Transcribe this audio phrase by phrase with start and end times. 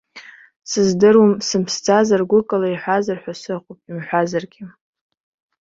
[0.69, 4.61] Сыздыруам, сымԥсӡазар гәык ала иҳәазар ҳәа сыҟоуп, имҳәазаргьы.